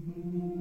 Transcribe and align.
Mm-hmm. 0.00 0.51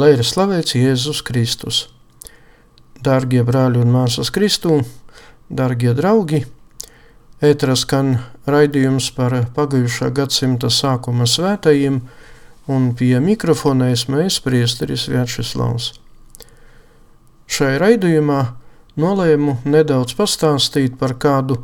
Lai 0.00 0.14
ir 0.14 0.20
slavēts 0.24 0.76
Jēzus 0.78 1.18
Kristus. 1.26 1.78
Dārgie 3.04 3.42
brāļi 3.44 3.80
un 3.82 3.90
māsas 3.92 4.30
Kristū, 4.32 4.78
dārgie 5.52 5.90
draugi, 5.98 6.38
ētrā 7.44 7.74
skan 7.76 8.14
raidījums 8.48 9.10
par 9.16 9.34
pagājušā 9.56 10.08
gadsimta 10.16 10.70
sākuma 10.72 11.26
svētajiem, 11.28 11.98
un 12.72 12.86
pie 12.96 13.18
mikrofona 13.20 13.90
es 13.92 14.06
priesteris 14.46 15.08
Vjačeslavs. 15.10 15.90
Šai 17.50 17.74
raidījumā 17.82 18.40
nolēmu 19.04 19.58
nedaudz 19.74 20.14
pastāstīt 20.16 20.96
par 21.02 21.18
kādu 21.26 21.58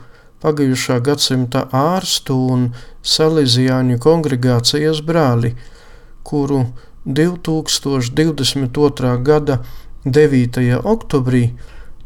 pagājušā 0.44 0.98
gadsimta 1.08 1.64
ārstu 1.72 2.36
un 2.58 2.68
salīdzjāņu 3.14 4.02
kongregācijas 4.02 5.00
brāli, 5.06 5.54
kuru 6.26 6.66
2022. 7.06 9.22
gada 9.22 9.62
9. 10.04 10.82
oktobrī, 10.82 11.54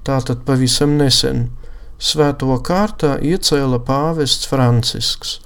tātad 0.05 0.45
pavisam 0.45 0.99
nesen, 1.01 1.49
svēto 1.97 2.53
kārtā 2.65 3.21
iecēla 3.25 3.79
pāvests 3.85 4.47
Francisks, 4.49 5.41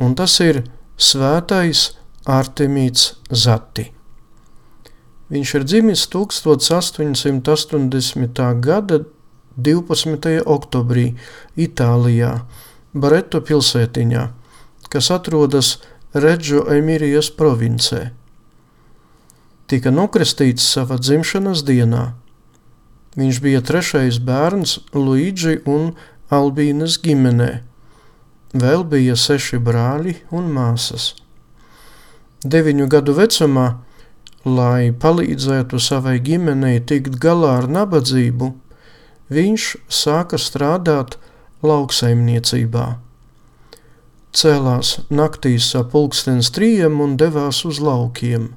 un 0.00 0.14
tas 0.16 0.40
ir 0.40 0.64
svētais 0.96 1.96
Artemīts 2.24 3.14
Zati. 3.28 3.92
Viņš 5.28 5.54
ir 5.58 5.64
dzimis 5.68 6.08
1880. 6.08 8.64
gada 8.64 9.04
12. 9.56 10.40
oktobrī 10.40 11.14
Itālijā, 11.56 12.40
Bareto 12.94 13.40
pilsētiņā, 13.44 14.28
kas 14.88 15.10
atrodas 15.12 15.78
Reģio 16.14 16.70
Emirijas 16.72 17.30
provincē. 17.34 18.23
Tika 19.74 19.90
nokristīts 19.90 20.62
savā 20.70 21.00
dzimšanas 21.02 21.64
dienā. 21.66 22.12
Viņš 23.18 23.40
bija 23.42 23.62
trešais 23.66 24.20
bērns 24.22 24.76
Luigi 24.94 25.56
un 25.66 25.88
Albīnas 26.30 27.00
ģimenē. 27.02 27.50
Vēl 28.54 28.86
bija 28.86 29.16
seši 29.18 29.58
brāļi 29.58 30.14
un 30.30 30.46
māsas. 30.54 31.08
Deviņu 32.46 32.86
gadu 32.92 33.16
vecumā, 33.18 33.66
lai 34.46 34.92
palīdzētu 35.04 35.82
savai 35.82 36.20
ģimenei 36.22 36.78
tikt 36.86 37.18
galā 37.18 37.56
ar 37.64 37.70
nabadzību, 37.78 38.52
viņš 39.34 39.70
sāka 39.90 40.38
strādāt 40.38 41.16
lauksaimniecībā. 41.66 42.90
Cēlās 44.34 44.98
naktīs 45.10 45.72
ap 45.78 45.90
pulkstens 45.94 46.54
trījiem 46.54 47.00
un 47.00 47.16
devās 47.18 47.64
uz 47.66 47.82
laukiem. 47.82 48.52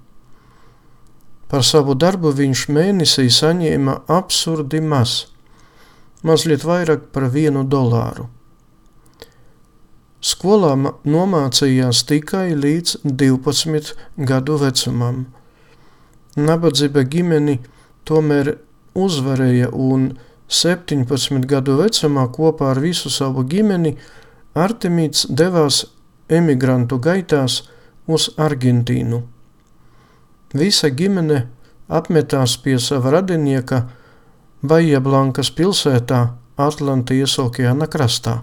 Par 1.47 1.63
savu 1.63 1.95
darbu 1.95 2.33
viņš 2.35 2.65
mēnesī 2.75 3.29
saņēma 3.31 4.01
absurdi 4.11 4.81
maz, 4.83 5.27
mazliet 6.27 6.65
vairāk 6.67 7.07
par 7.15 7.29
vienu 7.31 7.63
dolāru. 7.63 8.27
Skolā 10.19 10.73
nomācījās 11.07 12.01
tikai 12.09 12.51
līdz 12.57 12.97
12 13.05 13.94
gadu 14.27 14.57
vecumam. 14.59 15.27
Nabadzība 16.35 17.05
ģimeni 17.07 17.59
tomēr 18.03 18.57
uzvarēja 18.97 19.69
un 19.71 20.09
17 20.50 21.45
gadu 21.47 21.77
vecumā 21.79 22.27
kopā 22.33 22.73
ar 22.73 22.81
visu 22.83 23.13
savu 23.13 23.45
ģimeni 23.47 23.95
Artemīts 24.57 25.27
devās 25.29 25.83
emigrantu 26.27 26.97
gaitās 27.00 27.61
uz 28.07 28.29
Argentīnu. 28.41 29.21
Visa 30.53 30.89
ģimene 30.89 31.47
apmetās 31.88 32.57
pie 32.63 32.77
sava 32.79 33.17
radinieka 33.17 33.83
Baija 34.61 34.99
Blankas 35.03 35.51
pilsētā 35.51 36.21
Atlantijas 36.57 37.38
okeāna 37.39 37.88
krastā. 37.91 38.41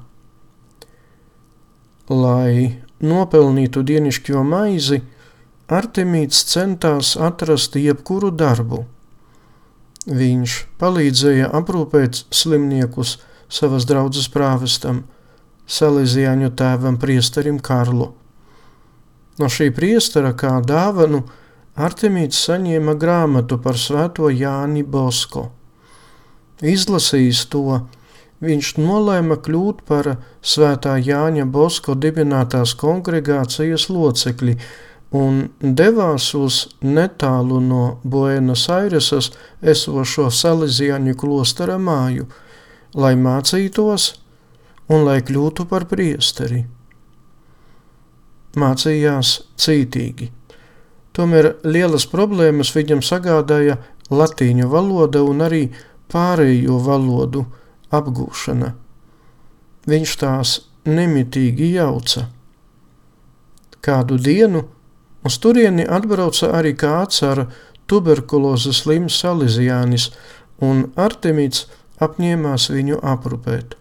Lai 2.08 2.80
nopelnītu 3.00 3.82
dienišķo 3.82 4.44
maizi, 4.44 5.02
Artemīts 5.72 6.44
centās 6.50 7.14
atrast 7.16 7.76
jebkuru 7.80 8.28
darbu– 8.30 8.84
Viņš 10.04 10.54
palīdzēja 10.76 11.46
aprūpēt 11.56 12.26
slimniekus 12.28 13.16
savas 13.48 13.86
draudzes 13.88 14.28
prāvestam, 14.28 15.04
Salīzijāņu 15.64 16.50
tēvam 16.52 16.98
priesterim 17.00 17.56
Karlu. 17.56 18.10
No 19.40 19.48
šī 19.48 19.70
priestera 19.72 20.34
kā 20.36 20.58
dāvanu 20.60 21.22
Artemīts 21.74 22.38
saņēma 22.46 22.92
grāmatu 23.02 23.56
par 23.58 23.74
svēto 23.74 24.28
Jāni 24.30 24.84
Bosko. 24.86 25.48
Izlasījis 26.62 27.40
to, 27.50 27.80
viņš 28.44 28.68
nolēma 28.78 29.40
kļūt 29.42 29.80
par 29.88 30.12
svētā 30.38 30.94
Jāņa 31.02 31.48
Bosko 31.50 31.96
dibinātās 31.98 32.76
kongregācijas 32.78 33.88
locekli, 33.90 34.54
un 35.10 35.48
devās 35.60 36.28
uz 36.38 36.60
netālu 36.82 37.58
no 37.62 37.82
Buenas 38.04 38.68
Airesas 38.70 39.32
esošo 39.74 40.28
Salesiāņu 40.30 41.16
klostera 41.18 41.80
māju, 41.82 42.28
lai 42.94 43.16
mācītos 43.18 44.12
un 44.94 45.04
lai 45.10 45.18
kļūtu 45.26 45.66
par 45.66 45.90
priesteri. 45.90 46.62
Mācījās 48.54 49.36
cītīgi. 49.58 50.30
Tomēr 51.14 51.54
lielas 51.62 52.08
problēmas 52.10 52.72
viņam 52.74 53.02
sagādāja 53.06 53.78
latīņu 54.10 54.68
valoda 54.70 55.22
un 55.22 55.44
arī 55.46 55.64
pārējo 56.10 56.80
valodu 56.82 57.44
apgūšana. 57.94 58.74
Viņš 59.86 60.14
tās 60.20 60.58
nemitīgi 60.84 61.74
jauca. 61.76 62.28
Kādu 63.84 64.16
dienu 64.18 64.64
Uz 65.24 65.38
turieni 65.40 65.86
atbrauca 65.88 66.50
arī 66.52 66.74
kāds 66.76 67.22
ar 67.24 67.46
tuberkulozes 67.88 68.82
slims 68.82 69.16
Salīzijānis, 69.22 70.10
un 70.60 70.90
Artemīts 71.00 71.64
apņēmās 72.04 72.68
viņu 72.74 73.00
aprūpēt. 73.14 73.78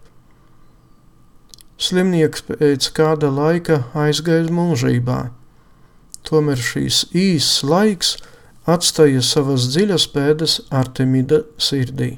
Slimnieks 1.76 2.46
pēc 2.48 2.88
kāda 2.96 3.28
laika 3.28 3.82
aizgāja 4.06 4.48
mūžībā. 4.56 5.18
Tomēr 6.24 6.60
šīs 6.60 7.04
īss 7.12 7.62
laiks 7.66 8.16
atstāja 8.70 9.20
savas 9.24 9.68
dziļas 9.74 10.08
pēdas 10.14 10.58
Artemīda 10.72 11.42
sirdī. 11.60 12.14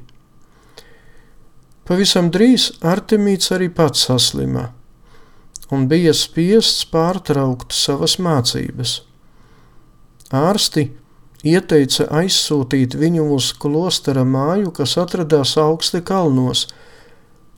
Pavisam 1.87 2.31
drīz 2.35 2.71
Artemīts 2.87 3.53
arī 3.55 3.69
pats 3.71 4.07
saslima 4.09 4.71
un 5.71 5.87
bija 5.91 6.13
spiests 6.15 6.87
pārtraukt 6.93 7.75
savas 7.75 8.17
mācības. 8.23 9.01
Ārsti 10.35 10.89
ieteica 11.47 12.07
aizsūtīt 12.21 12.97
viņu 12.99 13.27
uz 13.37 13.53
klostera 13.63 14.25
māju, 14.27 14.73
kas 14.75 14.97
atradās 15.01 15.57
augsti 15.61 16.03
kalnos. 16.07 16.67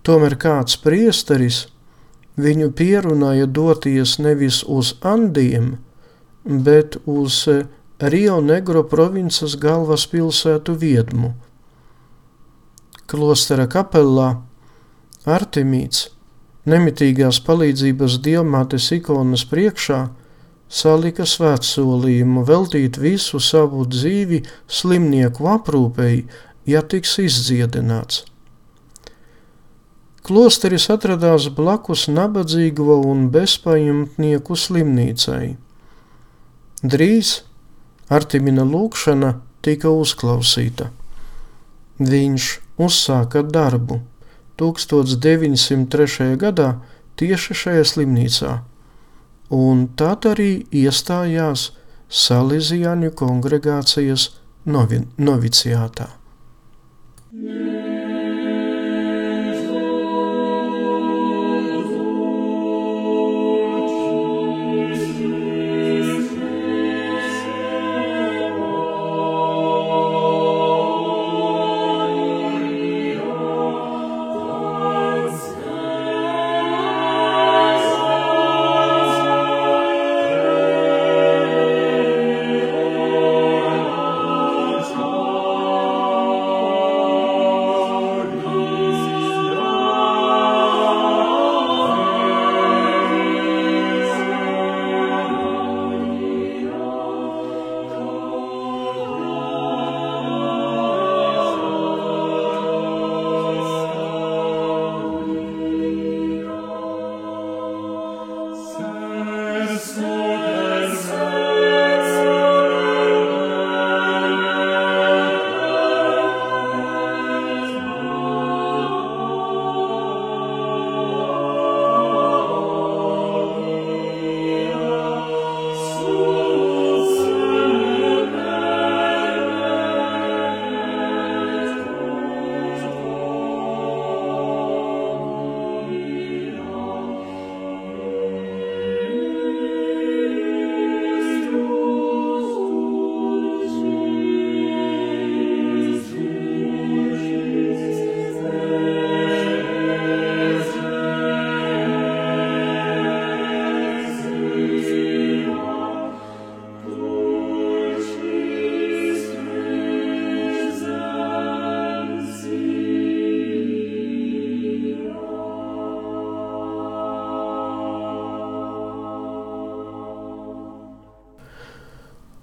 Tomēr 0.05 0.39
kāds 0.41 0.79
priesteris 0.81 1.67
viņu 2.41 2.71
pierunāja 2.77 3.49
doties 3.49 4.17
nevis 4.23 4.63
uz 4.65 4.95
Andiem, 5.05 5.77
bet 6.49 6.97
uz 7.07 7.45
Rio 8.01 8.41
Negro 8.41 8.83
provinces 8.89 9.57
galvaspilsētu 9.61 10.75
Viedmu. 10.81 11.35
Klostera 13.09 13.69
kapelā 13.71 14.31
Artemīts 15.29 16.09
nemitīgās 16.69 17.41
palīdzības 17.45 18.19
diamātes 18.25 18.89
ikonas 18.97 19.45
priekšā– 19.49 20.07
salika 20.69 21.25
svētsolījumu 21.27 22.45
veltīt 22.47 22.99
visu 23.01 23.41
savu 23.41 23.87
dzīvi 23.89 24.43
slimnieku 24.69 25.49
aprūpēji, 25.49 26.27
ja 26.69 26.83
tiks 26.85 27.17
izdziedināts. 27.25 28.25
Klosteris 30.29 30.91
atradās 30.93 31.49
blakus 31.57 32.05
nabadzīgo 32.13 32.99
un 33.09 33.31
bezpajumtnieku 33.33 34.57
slimnīcai. 34.61 35.57
Drīz 36.79 37.41
Artimina 38.09 38.63
lūkšana 38.63 39.33
tika 39.67 39.91
uzklausīta. 39.91 40.93
Viņš 41.99 42.45
uzsāka 42.79 43.43
darbu 43.43 43.99
1903. 44.63 46.37
gadā 46.39 46.69
tieši 47.19 47.57
šajā 47.63 47.89
slimnīcā 47.93 48.53
un 49.59 49.89
tad 49.99 50.29
arī 50.31 50.53
iestājās 50.71 51.73
Salīzijāņu 52.09 53.11
kongregācijas 53.19 54.31
novi 54.65 55.03
noviciātā. 55.19 56.18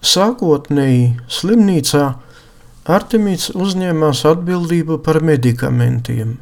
Sākotnēji 0.06 1.16
slimnīcā 1.32 2.06
Artemīts 2.86 3.50
uzņēmās 3.58 4.20
atbildību 4.30 5.00
par 5.06 5.18
medikamentiem. 5.26 6.36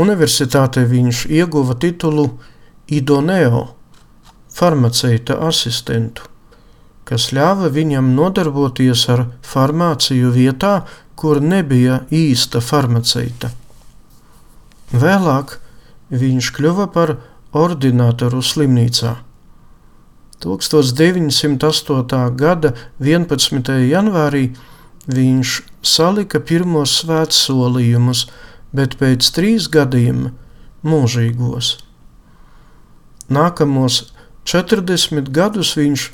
Universitātē 0.00 0.86
viņš 0.88 1.26
ieguva 1.28 1.76
titulu 1.76 2.24
Idoneo, 2.88 3.66
farmaceita 4.48 5.36
asistentu, 5.44 6.24
kas 7.04 7.28
ļāva 7.36 7.68
viņam 7.74 8.14
nodarboties 8.16 9.04
ar 9.12 9.26
farmāciju 9.44 10.32
vietā, 10.32 10.72
kur 11.20 11.42
nebija 11.44 12.00
īsta 12.08 12.64
farmaceita. 12.64 13.52
Vēlāk 14.94 15.58
viņš 16.10 16.50
kļuva 16.56 16.88
par 16.96 17.16
ordinātoru 17.52 18.40
slimnīcā. 18.40 19.14
1908. 20.42 22.36
gada 22.36 22.74
11. 22.98 23.70
janvārī 23.90 24.48
viņš 25.06 25.54
salika 25.84 26.40
pirmos 26.40 26.96
svētsolījumus, 27.02 28.26
bet 28.74 28.96
pēc 28.98 29.30
trīs 29.36 29.68
gadiem 29.70 30.32
mūžīgos. 30.84 31.76
Nākamos 33.32 34.02
40 34.44 35.30
gadus 35.32 35.74
viņš 35.78 36.10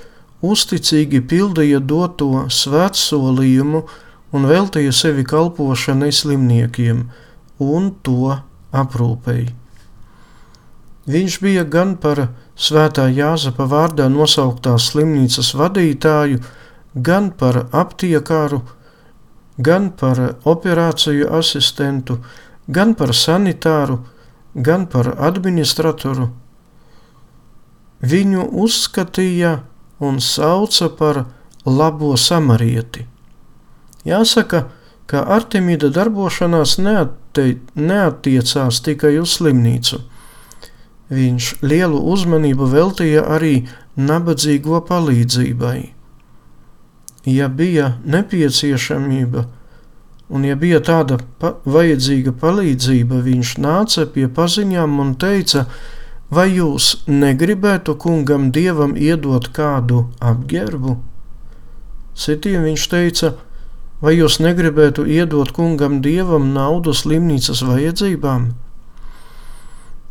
uzticīgi 0.46 1.22
pildīja 1.26 1.80
doto 1.80 2.46
svētsolījumu 2.48 3.82
un 4.30 4.46
veltīja 4.46 4.92
sevi 4.94 5.24
kalpošanai 5.26 6.12
slimniekiem 6.14 7.08
un 7.60 7.90
to 8.06 8.36
aprūpēji. 8.70 9.50
Viņš 11.10 11.40
bija 11.42 11.64
gan 11.66 11.96
par 11.98 12.28
svētā 12.61 13.09
Jāzepa 13.09 13.64
vārdā 13.69 14.09
nosauktās 14.12 14.90
slimnīcas 14.93 15.55
vadītāju, 15.57 16.40
gan 16.95 17.31
par 17.31 17.64
aptiekāru, 17.73 18.61
gan 19.59 19.90
par 19.97 20.21
operāciju 20.45 21.31
asistentu, 21.38 22.19
gan 22.69 22.95
par 22.95 23.14
sanitāru, 23.17 24.00
gan 24.55 24.87
par 24.90 25.14
administratoru. 25.19 26.31
Viņu 28.00 28.47
uzskatīja 28.64 29.61
un 30.00 30.21
sauca 30.25 30.88
par 30.88 31.25
labo 31.67 32.17
samarieti. 32.17 33.07
Jāsaka, 34.09 34.64
ka 35.11 35.25
Artemīda 35.37 35.90
darbošanās 35.93 36.79
neatte, 36.81 37.59
neatiecās 37.76 38.81
tikai 38.87 39.19
uz 39.21 39.37
slimnīcu. 39.37 40.00
Viņš 41.11 41.47
lielu 41.67 42.00
uzmanību 42.12 42.69
veltīja 42.71 43.25
arī 43.35 43.55
nabadzīgo 43.99 44.79
palīdzībai. 44.87 45.79
Ja 47.26 47.49
bija 47.49 47.97
nepieciešamība, 48.07 49.45
un 50.31 50.47
ja 50.47 50.55
bija 50.57 50.79
tāda 50.81 51.19
pa 51.43 51.57
vajadzīga 51.67 52.33
palīdzība, 52.40 53.21
viņš 53.26 53.57
nāca 53.59 54.07
pie 54.14 54.29
paziņām 54.38 54.97
un 55.02 55.12
teica, 55.21 55.67
vai 56.31 56.47
jūs 56.55 57.02
negribētu 57.11 57.99
kungam 57.99 58.49
dievam 58.55 58.95
iedot 58.97 59.50
kādu 59.52 60.07
apģērbu? 60.23 60.97
Citiem 62.14 62.71
viņš 62.71 62.88
teica, 62.95 63.35
vai 64.00 64.14
jūs 64.17 64.38
negribētu 64.40 65.05
iedot 65.11 65.50
kungam 65.57 66.00
dievam 66.07 66.52
naudu 66.55 66.95
slimnīcas 66.95 67.67
vajadzībām? 67.67 68.52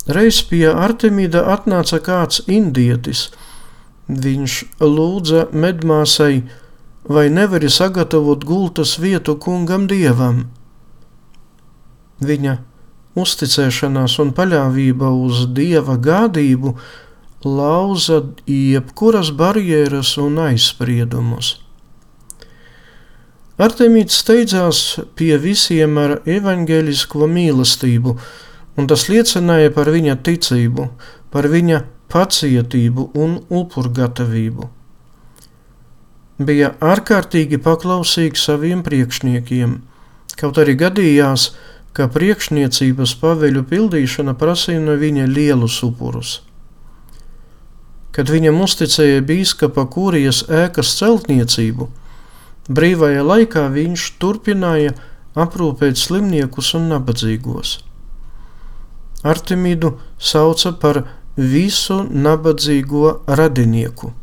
Reiz 0.09 0.39
pie 0.49 0.65
Artemīda 0.71 1.43
atnāca 1.53 1.99
kāds 2.01 2.41
indietis. 2.49 3.27
Viņš 4.09 4.55
lūdza 4.81 5.43
medmāsai, 5.53 6.47
vai 7.05 7.27
nevari 7.29 7.69
sagatavot 7.69 8.45
gultas 8.45 8.95
vietu 9.01 9.35
kungam 9.37 9.85
dievam. 9.91 10.47
Viņa 12.25 12.57
uzticēšanās 13.19 14.17
un 14.23 14.33
paļāvība 14.37 15.11
uz 15.27 15.45
dieva 15.53 15.97
gādību 16.01 16.73
lauza 17.45 18.23
jebkuras 18.49 19.31
barjeras 19.31 20.17
un 20.19 20.41
aizspriedumus. 20.49 21.57
Artemīts 23.59 24.21
steidzās 24.23 24.99
pie 25.19 25.33
visiem 25.37 25.97
ar 25.99 26.19
evaņģēlisko 26.23 27.27
mīlestību, 27.27 28.13
un 28.79 28.87
tas 28.87 29.07
liecināja 29.11 29.73
par 29.75 29.91
viņa 29.91 30.15
ticību, 30.23 30.87
par 31.33 31.47
viņa 31.51 31.83
pacietību 32.09 33.09
un 33.19 33.39
upurgatavību. 33.61 34.69
Bija 36.39 36.71
ārkārtīgi 36.79 37.59
paklausīgs 37.59 38.45
saviem 38.47 38.81
priekšniekiem, 38.85 39.73
kaut 40.39 40.59
arī 40.61 40.77
gadījās, 40.79 41.49
ka 41.91 42.07
priekšniecības 42.13 43.17
paveļu 43.19 43.65
pildīšana 43.67 44.37
prasīja 44.39 44.79
no 44.85 44.95
viņa 45.01 45.25
lielus 45.27 45.81
upurus. 45.83 46.37
Kad 48.15 48.31
viņam 48.31 48.61
uzticēja 48.63 49.25
bīskapa 49.27 49.83
kūrijas 49.91 50.45
ēkas 50.47 50.95
celtniecību, 51.01 51.89
brīvajā 52.71 53.27
laikā 53.27 53.67
viņš 53.75 54.07
turpināja 54.23 54.95
aprūpēt 55.35 55.99
slimniekus 55.99 56.71
un 56.79 56.87
nabadzīgos. 56.93 57.77
Artemidu 59.23 59.97
sauca 60.19 60.71
par 60.79 61.03
visu 61.35 62.03
nabadzīgo 62.09 63.21
radinieku. 63.27 64.13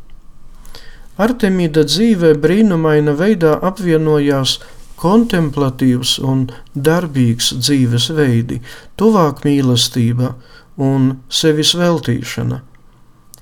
Artemīda 1.16 1.84
dzīvē 1.88 2.34
brīnumaina 2.40 3.12
veidā 3.16 3.56
apvienojās 3.64 4.58
kontemplatīvs 5.00 6.18
un 6.24 6.50
darbīgs 6.74 7.54
dzīvesveidi, 7.60 8.60
tuvāk 8.96 9.44
mīlestība 9.44 10.34
un 10.76 11.16
sevis 11.28 11.74
veltīšana, 11.76 12.60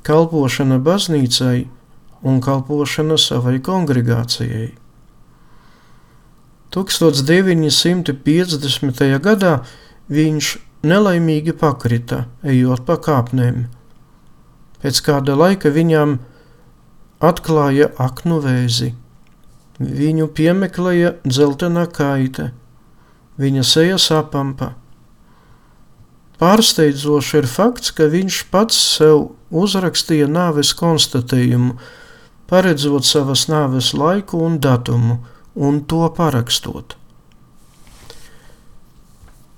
kalpošana 0.07 0.79
baznīcai 0.79 1.67
un 2.25 2.41
kalpošana 2.43 3.17
savai 3.19 3.61
kongregācijai. 3.63 4.75
1950. 6.75 9.19
gadā 9.23 9.61
viņš 10.11 10.59
nelaimīgi 10.87 11.55
pakrita, 11.59 12.25
ejot 12.45 12.85
pa 12.87 12.99
kāpnēm. 13.01 13.65
Pēc 14.85 15.01
kāda 15.05 15.37
laika 15.39 15.73
viņam 15.73 16.19
atklāja 17.25 17.91
aknu 18.01 18.41
vēzi. 18.45 18.93
Viņu 19.81 20.29
piemeklēja 20.37 21.17
dzeltenā 21.25 21.87
kaita, 21.91 22.53
viņa 23.41 23.65
seja 23.67 23.99
sapampa. 23.99 24.75
Pārsteidzoši 26.39 27.39
ir 27.41 27.49
fakts, 27.49 27.93
ka 27.95 28.07
viņš 28.11 28.41
pats 28.53 28.79
sev 28.99 29.31
uzrakstīja 29.55 30.27
nāves 30.31 30.75
konstatējumu, 30.79 31.79
paredzot 32.51 33.07
savas 33.07 33.47
nāves 33.51 33.93
laiku 33.97 34.43
un 34.45 34.59
datumu, 34.63 35.21
un 35.55 35.81
to 35.89 36.05
parakstot. 36.17 36.99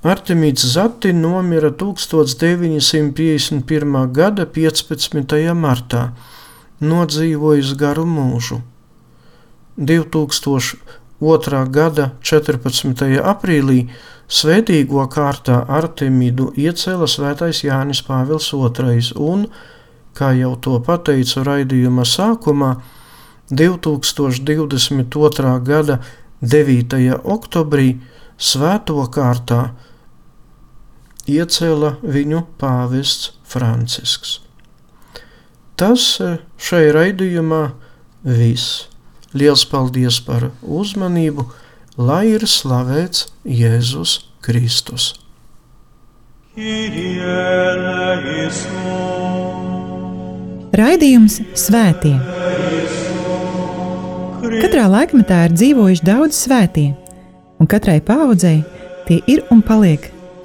Artemīds 0.07 0.63
Zati 0.71 1.11
nomira 1.13 1.71
1951. 1.75 4.13
gada 4.15 4.47
15. 4.47 5.55
martā, 5.59 6.15
nodzīvojis 6.79 7.75
garu 7.81 8.05
mūžu. 8.07 8.61
2002. 9.77 11.67
gada 11.79 12.11
14. 12.23 13.19
aprīlī 13.33 13.89
svētīgo 14.31 15.09
kārtā 15.11 15.67
Artemidu 15.79 16.53
iecēla 16.55 17.07
svētais 17.11 17.65
Jānis 17.67 18.03
Pāvils 18.07 18.47
II 18.55 19.03
un, 19.31 19.51
kā 20.15 20.31
jau 20.39 20.55
to 20.69 20.79
pateicu 20.87 21.43
raidījuma 21.51 22.07
sākumā, 22.07 22.71
2022. 23.51 25.59
gada 25.67 25.99
9. 26.55 27.19
oktobrī 27.25 27.99
svēto 28.39 29.03
kārtā 29.11 29.75
iecēla 31.29 31.97
viņu 32.03 32.43
pāvests 32.61 33.33
Francisks. 33.47 34.41
Tas 35.77 36.05
eh, 36.25 36.39
šai 36.57 36.89
raidījumā 36.97 37.63
viss. 38.25 38.87
Liels 39.37 39.67
paldies 39.69 40.17
par 40.25 40.49
uzmanību, 40.63 41.45
lai 42.01 42.25
ir 42.33 42.47
slavēts 42.49 43.27
Jēzus 43.45 44.19
Kristus. 44.41 45.11
Raidījums 50.77 51.43
Svētie. 51.53 52.17
Katrā 54.57 54.89
laikmetā 54.89 55.45
ir 55.51 55.57
dzīvojuši 55.59 56.07
daudz 56.07 56.41
svētie, 56.47 56.89
un 57.61 57.69
katrai 57.69 58.01
paudzei 58.01 58.63
tie 59.05 59.21
ir 59.29 59.45
un 59.53 59.61
paliek 59.61 60.16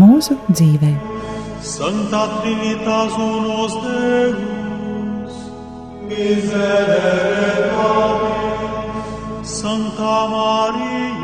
mūsu 0.00 0.36
dzīvē. 0.50 0.92
Santa 1.62 2.22
Trinitas 2.40 3.12
unos 3.16 3.74
Deus, 3.84 5.34
miserere 6.08 7.52
Santa 9.44 10.16
Marija. 10.32 11.21